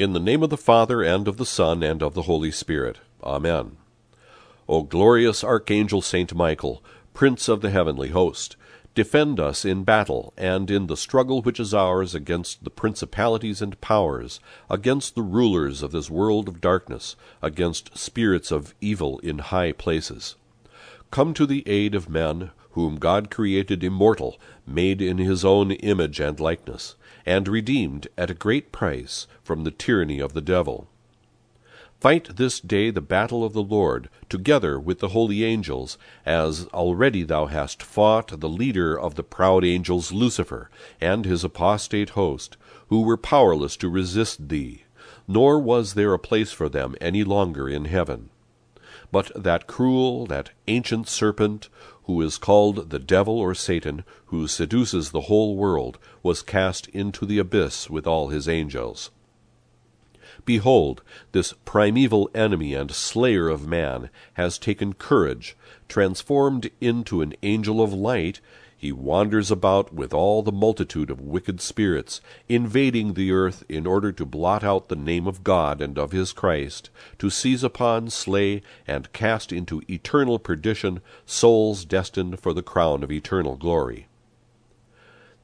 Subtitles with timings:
[0.00, 3.00] In the name of the Father, and of the Son, and of the Holy Spirit.
[3.22, 3.76] Amen.
[4.66, 8.56] O glorious Archangel Saint Michael, Prince of the heavenly host,
[8.94, 13.78] defend us in battle, and in the struggle which is ours against the principalities and
[13.82, 14.40] powers,
[14.70, 20.34] against the rulers of this world of darkness, against spirits of evil in high places.
[21.10, 26.20] Come to the aid of men, whom God created immortal, made in his own image
[26.20, 26.94] and likeness,
[27.26, 30.88] and redeemed at a great price from the tyranny of the devil.
[32.00, 37.24] Fight this day the battle of the Lord, together with the holy angels, as already
[37.24, 42.56] thou hast fought the leader of the proud angels Lucifer, and his apostate host,
[42.88, 44.84] who were powerless to resist thee,
[45.28, 48.30] nor was there a place for them any longer in heaven.
[49.12, 51.68] But that cruel, that ancient serpent,
[52.10, 57.24] who is called the devil or Satan, who seduces the whole world, was cast into
[57.24, 59.12] the abyss with all his angels.
[60.44, 65.56] Behold, this primeval enemy and slayer of man has taken courage,
[65.88, 68.40] transformed into an angel of light,
[68.80, 74.10] he wanders about with all the multitude of wicked spirits, invading the earth in order
[74.10, 78.62] to blot out the name of God and of his Christ, to seize upon, slay,
[78.86, 84.06] and cast into eternal perdition souls destined for the crown of eternal glory.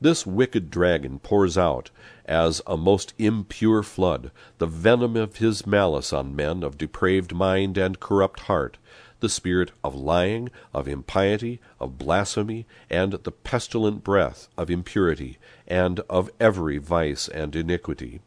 [0.00, 1.91] This wicked dragon pours out,
[2.27, 7.78] as a most impure flood, the venom of his malice on men of depraved mind
[7.78, 8.77] and corrupt heart,
[9.20, 16.00] the spirit of lying, of impiety, of blasphemy, and the pestilent breath of impurity, and
[16.11, 18.20] of every vice and iniquity.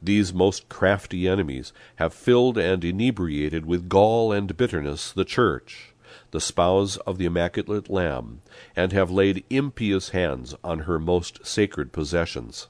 [0.00, 5.94] These most crafty enemies have filled and inebriated with gall and bitterness the church
[6.30, 8.42] the spouse of the immaculate Lamb,
[8.74, 12.68] and have laid impious hands on her most sacred possessions.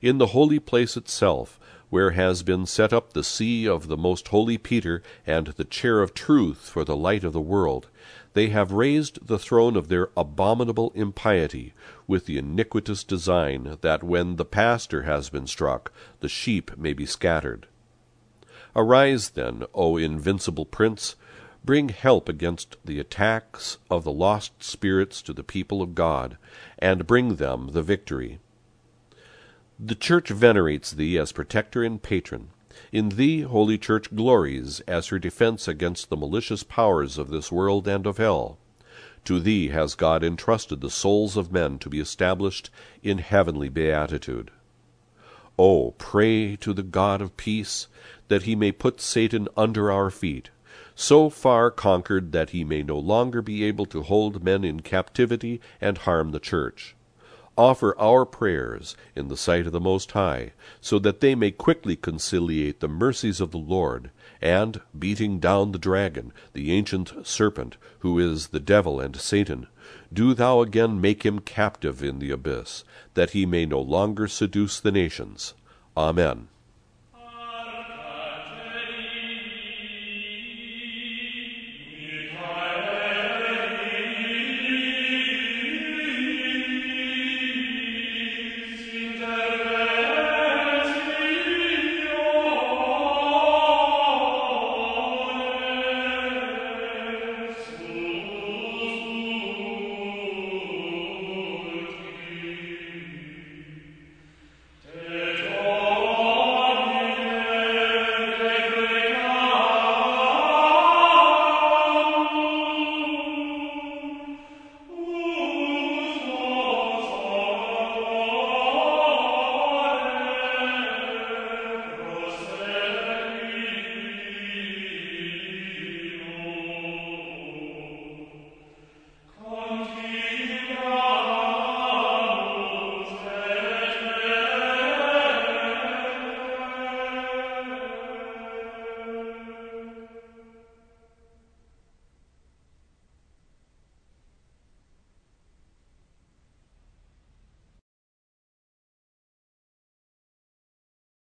[0.00, 4.28] In the holy place itself, where has been set up the see of the most
[4.28, 7.88] holy Peter and the chair of truth for the light of the world,
[8.32, 11.74] they have raised the throne of their abominable impiety,
[12.06, 17.04] with the iniquitous design that when the pastor has been struck, the sheep may be
[17.04, 17.66] scattered.
[18.74, 21.14] Arise, then, O invincible prince,
[21.64, 26.36] Bring help against the attacks of the lost spirits to the people of God,
[26.78, 28.40] and bring them the victory.
[29.78, 32.48] The Church venerates thee as protector and patron.
[32.90, 37.86] In thee Holy Church glories as her defense against the malicious powers of this world
[37.86, 38.58] and of hell.
[39.26, 42.70] To thee has God entrusted the souls of men to be established
[43.04, 44.50] in heavenly beatitude.
[45.58, 47.86] O pray to the God of peace,
[48.26, 50.50] that he may put Satan under our feet,
[50.94, 55.60] so far conquered that he may no longer be able to hold men in captivity
[55.80, 56.94] and harm the church.
[57.56, 61.96] Offer our prayers in the sight of the Most High, so that they may quickly
[61.96, 64.10] conciliate the mercies of the Lord,
[64.40, 69.66] and, beating down the dragon, the ancient serpent, who is the devil and Satan,
[70.10, 74.80] do thou again make him captive in the abyss, that he may no longer seduce
[74.80, 75.52] the nations.
[75.94, 76.48] Amen.